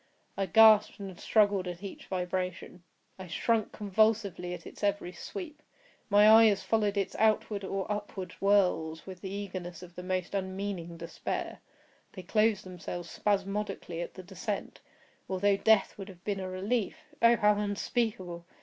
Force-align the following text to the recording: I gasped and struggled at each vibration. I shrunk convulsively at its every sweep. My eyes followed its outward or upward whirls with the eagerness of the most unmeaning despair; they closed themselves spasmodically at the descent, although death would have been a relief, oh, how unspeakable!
I 0.35 0.47
gasped 0.47 0.99
and 0.99 1.19
struggled 1.19 1.67
at 1.67 1.83
each 1.83 2.07
vibration. 2.07 2.81
I 3.19 3.27
shrunk 3.27 3.71
convulsively 3.71 4.51
at 4.55 4.65
its 4.65 4.83
every 4.83 5.11
sweep. 5.11 5.61
My 6.09 6.27
eyes 6.27 6.63
followed 6.63 6.97
its 6.97 7.15
outward 7.19 7.63
or 7.63 7.85
upward 7.87 8.31
whirls 8.39 9.05
with 9.05 9.21
the 9.21 9.29
eagerness 9.29 9.83
of 9.83 9.93
the 9.93 10.01
most 10.01 10.33
unmeaning 10.33 10.97
despair; 10.97 11.59
they 12.13 12.23
closed 12.23 12.63
themselves 12.63 13.11
spasmodically 13.11 14.01
at 14.01 14.15
the 14.15 14.23
descent, 14.23 14.81
although 15.29 15.55
death 15.55 15.95
would 15.99 16.09
have 16.09 16.23
been 16.23 16.39
a 16.39 16.49
relief, 16.49 16.97
oh, 17.21 17.35
how 17.35 17.59
unspeakable! 17.59 18.43